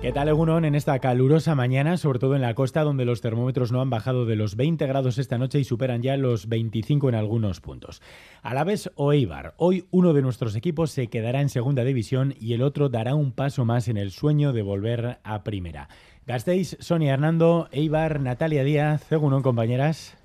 [0.00, 0.64] ¿Qué tal, Egunon?
[0.64, 4.26] En esta calurosa mañana, sobre todo en la costa, donde los termómetros no han bajado
[4.26, 8.00] de los 20 grados esta noche y superan ya los 25 en algunos puntos.
[8.42, 9.54] Alaves o Eibar.
[9.56, 13.32] Hoy uno de nuestros equipos se quedará en segunda división y el otro dará un
[13.32, 15.88] paso más en el sueño de volver a primera.
[16.28, 19.10] Gasteiz, Sonia Hernando, Eibar, Natalia Díaz.
[19.10, 20.16] Egunon, compañeras.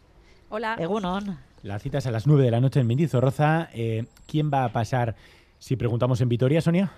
[0.50, 0.76] Hola.
[0.80, 1.40] Egunon.
[1.64, 3.70] La cita es a las 9 de la noche en Mendizorroza.
[3.74, 5.16] Eh, ¿Quién va a pasar
[5.58, 6.92] si preguntamos en Vitoria, Sonia?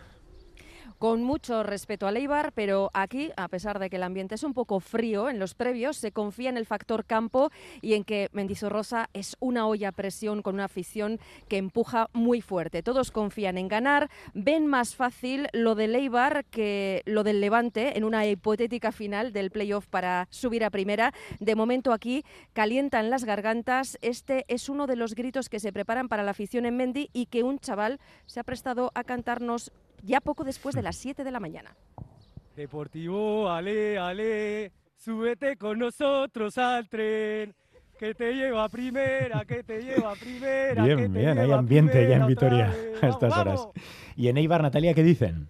[0.99, 4.53] Con mucho respeto al Eibar, pero aquí, a pesar de que el ambiente es un
[4.53, 9.09] poco frío en los previos, se confía en el factor campo y en que Mendizorrosa
[9.13, 12.83] es una olla a presión con una afición que empuja muy fuerte.
[12.83, 18.03] Todos confían en ganar, ven más fácil lo del Eibar que lo del Levante en
[18.03, 21.13] una hipotética final del playoff para subir a primera.
[21.39, 22.23] De momento aquí
[22.53, 23.97] calientan las gargantas.
[24.01, 27.27] Este es uno de los gritos que se preparan para la afición en Mendi y
[27.27, 29.71] que un chaval se ha prestado a cantarnos
[30.05, 31.75] ya poco después de las 7 de la mañana.
[32.55, 37.53] Deportivo, ale, ale, súbete con nosotros al tren.
[37.99, 40.83] Que te lleva a primera, que te lleva a primera.
[40.83, 43.59] Bien, que te bien, hay lleva ambiente ya en Vitoria a estas ¡Vamos, horas.
[43.59, 43.73] vamos!
[44.17, 45.47] Y en Eibar, Natalia, ¿qué dicen?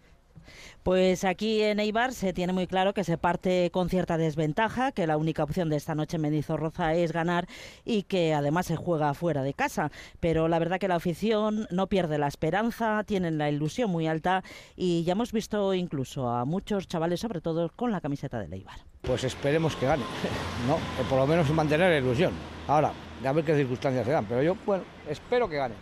[0.85, 5.07] Pues aquí en Eibar se tiene muy claro que se parte con cierta desventaja, que
[5.07, 7.47] la única opción de esta noche en Mendizorroza es ganar
[7.85, 9.89] y que además se juega fuera de casa.
[10.19, 14.43] Pero la verdad que la afición no pierde la esperanza, tienen la ilusión muy alta
[14.75, 18.77] y ya hemos visto incluso a muchos chavales, sobre todo con la camiseta del Eibar.
[19.01, 20.03] Pues esperemos que gane,
[20.67, 20.77] ¿no?
[21.09, 22.31] Por lo menos mantener la ilusión.
[22.67, 22.93] Ahora,
[23.25, 25.73] a ver qué circunstancias se dan, pero yo, bueno, espero que gane.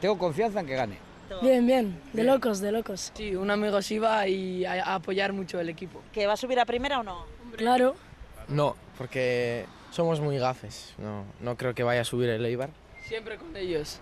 [0.00, 1.11] Tengo confianza en que gane.
[1.40, 3.12] Bien, bien, de locos, de locos.
[3.14, 6.02] Sí, un amigo se iba y a, a apoyar mucho el equipo.
[6.12, 7.24] ¿Que va a subir a primera o no?
[7.56, 7.94] Claro,
[8.48, 10.94] No, porque somos muy gafes.
[10.98, 12.70] No, no creo que vaya a subir el Eibar.
[13.06, 14.00] Siempre con ellos.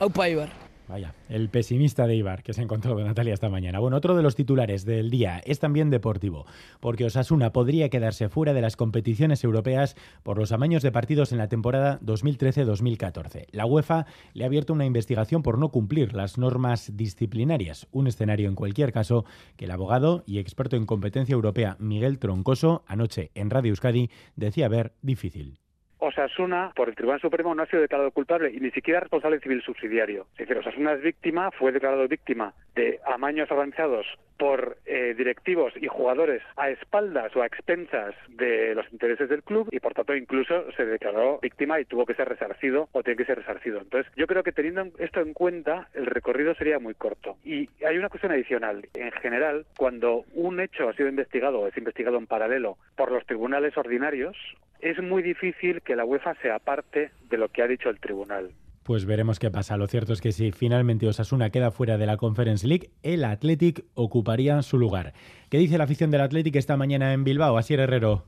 [0.00, 0.50] Aupa Ibar.
[0.88, 3.78] Vaya, el pesimista de Eibar que se ha encontrado Natalia esta mañana.
[3.78, 6.44] Bueno, otro de los titulares del día es también deportivo,
[6.80, 11.38] porque Osasuna podría quedarse fuera de las competiciones europeas por los amaños de partidos en
[11.38, 13.46] la temporada 2013-2014.
[13.52, 18.48] La UEFA le ha abierto una investigación por no cumplir las normas disciplinarias, un escenario
[18.48, 19.24] en cualquier caso
[19.56, 24.68] que el abogado y experto en competencia europea Miguel Troncoso anoche en Radio Euskadi decía
[24.68, 25.61] ver difícil.
[26.02, 29.62] Osasuna, por el Tribunal Supremo, no ha sido declarado culpable y ni siquiera responsable civil
[29.62, 30.26] subsidiario.
[30.32, 35.86] Es decir, Osasuna es víctima, fue declarado víctima de amaños organizados por eh, directivos y
[35.86, 40.72] jugadores a espaldas o a expensas de los intereses del club y, por tanto, incluso
[40.72, 43.80] se declaró víctima y tuvo que ser resarcido o tiene que ser resarcido.
[43.80, 47.36] Entonces, yo creo que teniendo esto en cuenta, el recorrido sería muy corto.
[47.44, 48.88] Y hay una cuestión adicional.
[48.94, 53.24] En general, cuando un hecho ha sido investigado o es investigado en paralelo por los
[53.24, 54.36] tribunales ordinarios,
[54.82, 58.50] es muy difícil que la UEFA se aparte de lo que ha dicho el tribunal.
[58.82, 59.76] Pues veremos qué pasa.
[59.76, 63.84] Lo cierto es que si finalmente Osasuna queda fuera de la Conference League, el Athletic
[63.94, 65.14] ocuparía su lugar.
[65.48, 67.56] ¿Qué dice la afición del Athletic esta mañana en Bilbao?
[67.56, 68.24] Asier Herrero.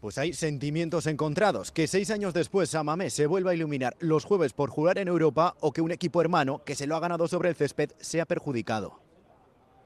[0.00, 1.72] Pues hay sentimientos encontrados.
[1.72, 5.56] Que seis años después Samamé se vuelva a iluminar los jueves por jugar en Europa
[5.58, 9.07] o que un equipo hermano que se lo ha ganado sobre el césped sea perjudicado.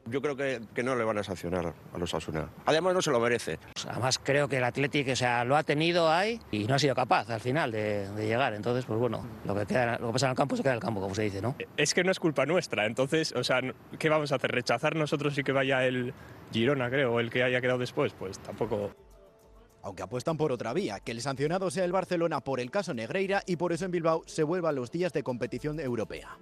[0.07, 2.49] Yo creo que, que no le van a sancionar a los Asuna.
[2.67, 3.59] Además no se lo merece.
[3.89, 6.95] Además creo que el Athletic o sea, lo ha tenido ahí y no ha sido
[6.95, 8.53] capaz al final de, de, llegar.
[8.55, 10.79] Entonces, pues bueno, lo que, queda, lo que pasa en el campo se queda en
[10.79, 11.55] el campo, como se dice, ¿no?
[11.77, 12.87] Es que no es culpa nuestra.
[12.87, 13.61] Entonces, o sea,
[13.99, 14.51] ¿qué vamos a hacer?
[14.51, 16.13] ¿Rechazar nosotros y que vaya el
[16.53, 18.13] Girona, creo, o el que haya quedado después?
[18.13, 18.91] Pues tampoco...
[19.85, 23.43] Aunque apuestan por otra vía, que el sancionado sea el Barcelona por el caso Negreira
[23.47, 26.39] y por eso en Bilbao se vuelvan los días de competición europea.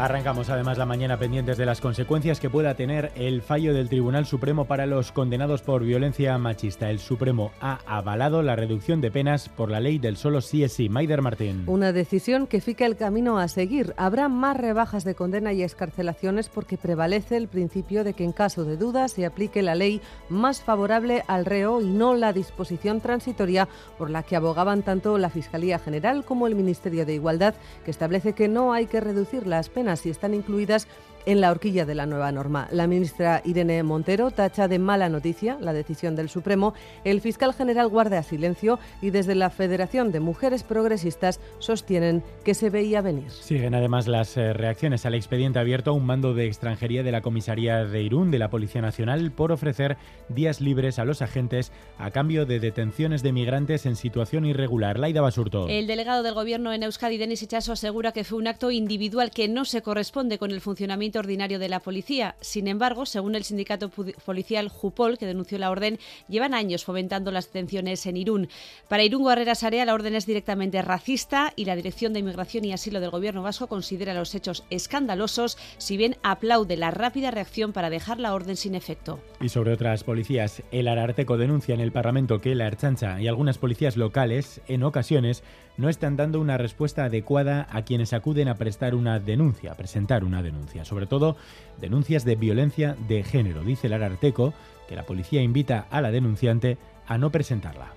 [0.00, 4.24] Arrancamos además la mañana pendientes de las consecuencias que pueda tener el fallo del Tribunal
[4.24, 6.88] Supremo para los condenados por violencia machista.
[6.88, 10.72] El Supremo ha avalado la reducción de penas por la ley del solo sí es
[10.72, 10.88] sí.
[10.88, 11.64] Maider Martín.
[11.66, 13.92] Una decisión que fica el camino a seguir.
[13.98, 18.64] Habrá más rebajas de condena y escarcelaciones porque prevalece el principio de que en caso
[18.64, 20.00] de duda se aplique la ley
[20.30, 23.68] más favorable al reo y no la disposición transitoria
[23.98, 27.54] por la que abogaban tanto la Fiscalía General como el Ministerio de Igualdad,
[27.84, 30.86] que establece que no hay que reducir las penas si están incluidas
[31.26, 32.68] en la horquilla de la nueva norma.
[32.72, 36.74] La ministra Irene Montero tacha de mala noticia la decisión del Supremo.
[37.04, 42.70] El fiscal general guarda silencio y desde la Federación de Mujeres Progresistas sostienen que se
[42.70, 43.30] veía venir.
[43.30, 47.20] Siguen además las eh, reacciones al expediente abierto a un mando de extranjería de la
[47.20, 49.96] comisaría de Irún de la Policía Nacional por ofrecer
[50.28, 54.98] días libres a los agentes a cambio de detenciones de migrantes en situación irregular.
[54.98, 55.68] Laida Basurto.
[55.68, 59.48] El delegado del Gobierno en Euskadi, Denis Ichaso, asegura que fue un acto individual que
[59.48, 62.36] no se corresponde con el funcionamiento ordinario de la policía.
[62.40, 65.98] Sin embargo, según el sindicato policial Jupol, que denunció la orden,
[66.28, 68.48] llevan años fomentando las detenciones en Irún.
[68.88, 72.72] Para Irún Guerrera Sarea, la orden es directamente racista y la Dirección de Inmigración y
[72.72, 77.90] Asilo del Gobierno vasco considera los hechos escandalosos, si bien aplaude la rápida reacción para
[77.90, 79.20] dejar la orden sin efecto.
[79.40, 83.58] Y sobre otras policías, el Ararteco denuncia en el Parlamento que la Archancha y algunas
[83.58, 85.42] policías locales, en ocasiones,
[85.80, 90.24] no están dando una respuesta adecuada a quienes acuden a prestar una denuncia, a presentar
[90.24, 90.84] una denuncia.
[90.84, 91.36] Sobre todo,
[91.80, 93.62] denuncias de violencia de género.
[93.62, 94.52] Dice el Ararteco
[94.86, 97.94] que la policía invita a la denunciante a no presentarla.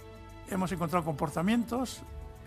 [0.50, 2.04] Hemos encontrado comportamientos,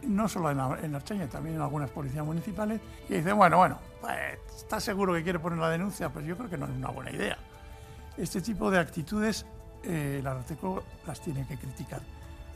[0.06, 4.17] no solo en, en Archaña, también en algunas policías municipales, que dicen, bueno, bueno, pues,
[4.56, 6.09] ¿está seguro que quiere poner la denuncia?
[6.09, 7.37] Pues yo creo que no es una buena idea.
[8.17, 9.44] Este tipo de actitudes
[9.83, 12.00] eh, el Ararteco las tiene que criticar,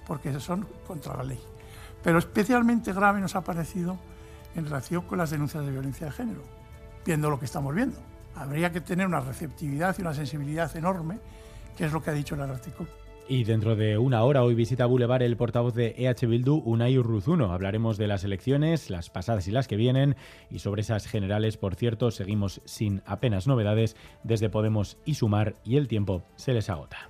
[0.07, 1.41] porque son contra la ley.
[2.03, 3.99] Pero especialmente grave nos ha parecido
[4.55, 6.43] en relación con las denuncias de violencia de género,
[7.05, 7.99] viendo lo que estamos viendo.
[8.35, 11.19] Habría que tener una receptividad y una sensibilidad enorme,
[11.77, 12.89] que es lo que ha dicho el artículo.
[13.29, 17.53] Y dentro de una hora hoy visita Boulevard el portavoz de EH Bildu, Unai Urruzuno.
[17.53, 20.17] Hablaremos de las elecciones, las pasadas y las que vienen,
[20.51, 23.95] y sobre esas generales, por cierto, seguimos sin apenas novedades
[24.25, 27.09] desde Podemos y Sumar, y el tiempo se les agota.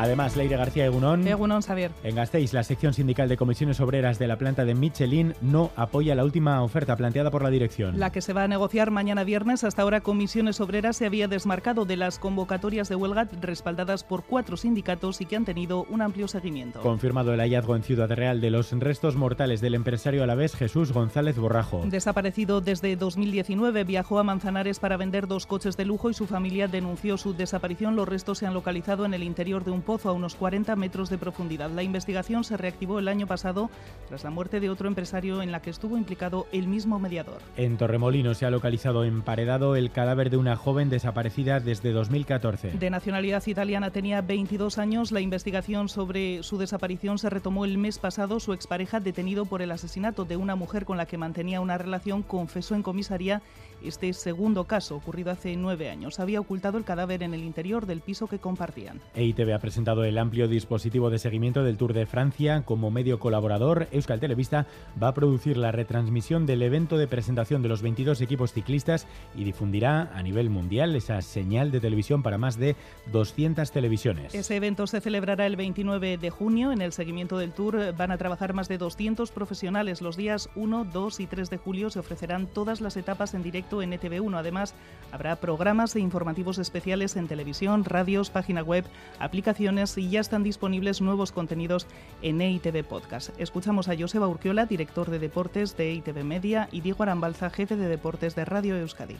[0.00, 1.28] Además, Leire García Egunón.
[1.28, 1.90] Egunón, Xavier.
[2.02, 6.14] En Gasteiz, la sección sindical de comisiones obreras de la planta de Michelin no apoya
[6.14, 7.98] la última oferta planteada por la dirección.
[7.98, 9.62] La que se va a negociar mañana viernes.
[9.62, 14.56] Hasta ahora, comisiones obreras se había desmarcado de las convocatorias de huelga respaldadas por cuatro
[14.56, 16.80] sindicatos y que han tenido un amplio seguimiento.
[16.80, 20.54] Confirmado el hallazgo en Ciudad Real de los restos mortales del empresario a la vez
[20.54, 21.82] Jesús González Borrajo.
[21.84, 26.68] Desaparecido desde 2019, viajó a Manzanares para vender dos coches de lujo y su familia
[26.68, 27.96] denunció su desaparición.
[27.96, 31.10] Los restos se han localizado en el interior de un pozo a unos 40 metros
[31.10, 31.68] de profundidad.
[31.68, 33.70] La investigación se reactivó el año pasado
[34.06, 37.38] tras la muerte de otro empresario en la que estuvo implicado el mismo mediador.
[37.56, 42.70] En Torremolino se ha localizado emparedado el cadáver de una joven desaparecida desde 2014.
[42.70, 45.10] De nacionalidad italiana tenía 22 años.
[45.10, 48.38] La investigación sobre su desaparición se retomó el mes pasado.
[48.38, 52.22] Su expareja, detenido por el asesinato de una mujer con la que mantenía una relación,
[52.22, 53.42] confesó en comisaría
[53.88, 56.20] este segundo caso, ocurrido hace nueve años.
[56.20, 59.00] Había ocultado el cadáver en el interior del piso que compartían.
[59.14, 62.62] EITV ha presentado el amplio dispositivo de seguimiento del Tour de Francia.
[62.64, 64.66] Como medio colaborador, Euskal Televista
[65.00, 69.44] va a producir la retransmisión del evento de presentación de los 22 equipos ciclistas y
[69.44, 72.76] difundirá a nivel mundial esa señal de televisión para más de
[73.12, 74.34] 200 televisiones.
[74.34, 76.72] Ese evento se celebrará el 29 de junio.
[76.72, 80.02] En el seguimiento del Tour van a trabajar más de 200 profesionales.
[80.02, 83.69] Los días 1, 2 y 3 de julio se ofrecerán todas las etapas en directo
[83.78, 84.36] en ETV1.
[84.36, 84.74] Además,
[85.12, 88.84] habrá programas e informativos especiales en televisión, radios, página web,
[89.20, 91.86] aplicaciones y ya están disponibles nuevos contenidos
[92.22, 93.30] en EITV Podcast.
[93.38, 97.88] Escuchamos a Joseba Urquiola, director de deportes de EITV Media, y Diego Arambalza, jefe de
[97.88, 99.16] deportes de Radio Euskadi.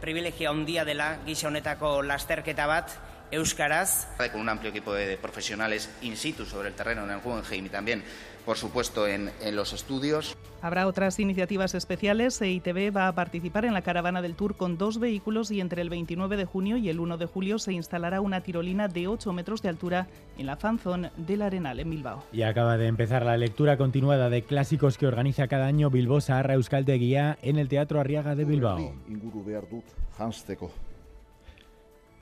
[0.00, 2.90] Privilegia un día dela gisa honetako lasterketa bat
[3.30, 4.06] euskaraz.
[4.32, 7.68] Con un amplio equipo de profesionales in situ sobre el terreno en el Guggenheim y
[7.68, 8.04] también
[8.44, 10.36] por supuesto, en, en, los estudios.
[10.62, 12.40] Habrá otras iniciativas especiales.
[12.40, 15.90] EITV va a participar en la caravana del Tour con dos vehículos y entre el
[15.90, 19.62] 29 de junio y el 1 de julio se instalará una tirolina de 8 metros
[19.62, 22.22] de altura en la fanzón del Arenal, en Bilbao.
[22.32, 26.54] Y acaba de empezar la lectura continuada de clásicos que organiza cada año Bilbao Saharra
[26.54, 28.94] Euskalteguía en el Teatro Arriaga de Bilbao.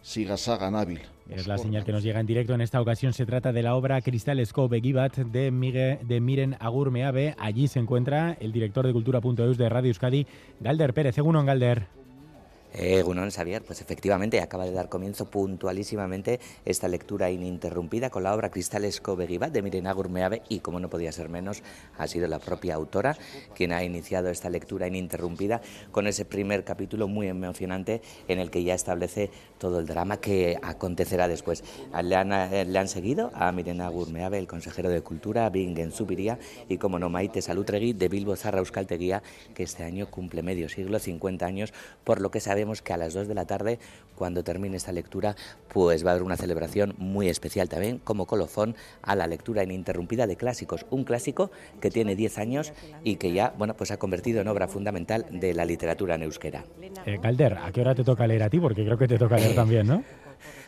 [0.03, 1.01] Sigasaga Nabil.
[1.31, 2.53] Es la señal que nos llega en directo.
[2.53, 6.57] En esta ocasión se trata de la obra Cristal Scope Gibat de, Miguel, de Miren
[6.61, 7.35] Agurmeave.
[7.39, 10.27] Allí se encuentra el director de Cultura.eus de Radio Euskadi,
[10.61, 11.15] Galder Pérez.
[11.15, 12.02] Según Galder.
[12.75, 18.35] Eh, Gunón Xavier, pues efectivamente acaba de dar comienzo puntualísimamente esta lectura ininterrumpida con la
[18.35, 21.63] obra Cristal Escobegiva de Mirena Gurmeave y como no podía ser menos,
[21.99, 23.17] ha sido la propia autora
[23.55, 25.61] quien ha iniciado esta lectura ininterrumpida
[25.91, 30.59] con ese primer capítulo muy emocionante en el que ya establece todo el drama que
[30.63, 31.63] acontecerá después.
[32.03, 36.39] Le han, eh, le han seguido a Mirena Gurmeave, el consejero de Cultura, Bingen Subiría
[36.69, 39.23] y como no Maite Salutregui de Bilbo Zarra Euskalteguía,
[39.55, 41.73] que este año cumple medio siglo, 50 años,
[42.05, 43.81] por lo que sabe sabemos que a las 2 de la tarde,
[44.15, 45.35] cuando termine esta lectura,
[45.73, 50.29] pues va a haber una celebración muy especial también como colofón a la lectura ininterrumpida
[50.29, 50.87] de clásicos.
[50.91, 51.51] Un clásico
[51.81, 55.55] que tiene 10 años y que ya, bueno, pues ha convertido en obra fundamental de
[55.55, 56.65] la literatura en euskera.
[57.05, 58.61] Eh, Calder, ¿a qué hora te toca leer a ti?
[58.61, 60.05] Porque creo que te toca leer también, ¿no?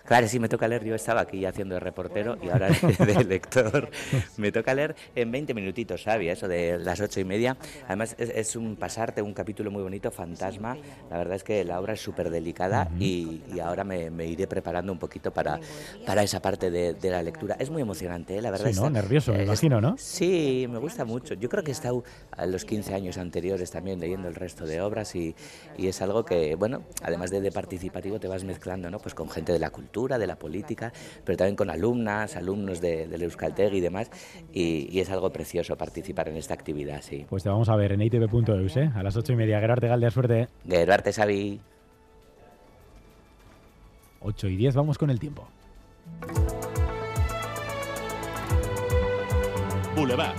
[0.04, 0.84] Claro, sí, me toca leer.
[0.84, 3.88] Yo estaba aquí haciendo de reportero y ahora de, de lector.
[4.36, 6.30] Me toca leer en 20 minutitos, ¿sabes?
[6.36, 7.56] Eso de las ocho y media.
[7.86, 10.76] Además, es, es un pasarte, un capítulo muy bonito, fantasma.
[11.10, 14.46] La verdad es que la obra es súper delicada y, y ahora me, me iré
[14.46, 15.58] preparando un poquito para,
[16.06, 17.56] para esa parte de, de la lectura.
[17.58, 18.42] Es muy emocionante, ¿eh?
[18.42, 18.66] la verdad.
[18.70, 18.86] Sí, ¿no?
[18.88, 19.96] está- Nervioso, me imagino, ¿no?
[19.98, 21.34] Sí, me gusta mucho.
[21.34, 22.04] Yo creo que he estado
[22.36, 25.34] a los 15 años anteriores también leyendo el resto de obras y,
[25.78, 28.98] y es algo que, bueno, además de, de participativo, te vas mezclando, ¿no?
[28.98, 30.92] Pues con gente de la cultura, de la política,
[31.24, 34.10] pero también con alumnas, alumnos de, del Euskalteg y demás.
[34.52, 37.24] Y, y es algo precioso participar en esta actividad, sí.
[37.28, 38.90] Pues te vamos a ver en itv.eus, ¿eh?
[38.94, 39.60] A las ocho y media.
[39.60, 40.48] Gerarte Galde, suerte.
[40.68, 41.60] Gerarte, Xavi.
[44.20, 45.46] 8 y 10, vamos con el tiempo.
[49.94, 50.34] Boulevard.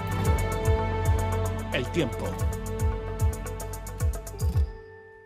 [1.73, 2.25] El tiempo.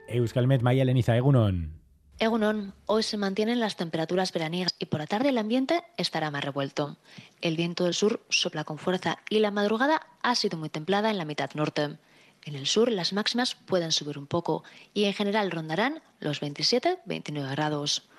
[0.07, 1.78] Euskalmet Maya Leniza Egunon.
[2.21, 6.43] Egunon, hoy se mantienen las temperaturas veraniegas y por la tarde el ambiente estará más
[6.43, 6.97] revuelto.
[7.39, 11.17] El viento del sur sopla con fuerza y la madrugada ha sido muy templada en
[11.17, 11.97] la mitad norte.
[12.43, 17.51] En el sur las máximas pueden subir un poco y en general rondarán los 27-29
[17.51, 18.09] grados.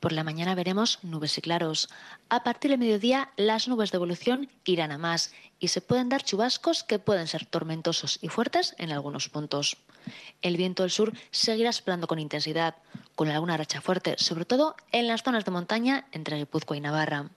[0.00, 1.90] Por la mañana veremos nubes y claros.
[2.30, 6.22] A partir del mediodía las nubes de evolución irán a más y se pueden dar
[6.22, 9.76] chubascos que pueden ser tormentosos y fuertes en algunos puntos.
[10.40, 12.76] El viento del sur seguirá soplando con intensidad,
[13.14, 17.28] con alguna racha fuerte, sobre todo en las zonas de montaña entre Guipúzcoa y Navarra.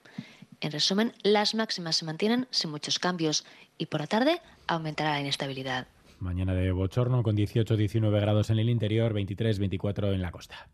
[0.62, 3.44] En resumen, las máximas se mantienen sin muchos cambios
[3.76, 5.86] y por la tarde aumentará la inestabilidad.
[6.18, 10.66] Mañana de bochorno con 18-19 grados en el interior, 23-24 en la costa.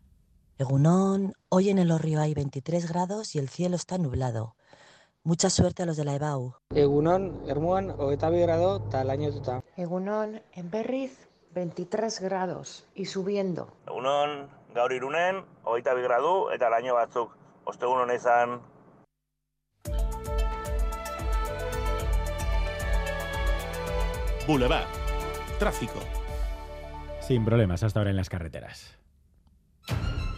[0.61, 4.55] Egunón, hoy en el Orrio hay 23 grados y el cielo está nublado.
[5.23, 6.53] Mucha suerte a los de la EBAU.
[6.75, 9.63] Egunon, Ermuan, hogeita bi grado, eta lainotuta.
[9.75, 13.73] Egunon, en Berriz, 23 grados y subiendo.
[13.87, 17.35] Egunon, gaur irunen, hogeita bi gradu eta laino batzuk.
[17.65, 18.61] Ostegun honetan
[24.47, 24.85] Boulevard.
[25.57, 25.99] Tráfico.
[27.19, 29.00] Sin problemas hasta ahora en las carreteras.